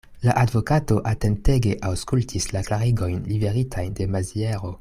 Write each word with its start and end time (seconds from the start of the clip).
La 0.27 0.33
advokato 0.43 0.97
atentege 1.11 1.75
aŭskultis 1.91 2.51
la 2.57 2.67
klarigojn 2.71 3.23
liveritajn 3.33 3.97
de 4.01 4.13
Maziero. 4.17 4.79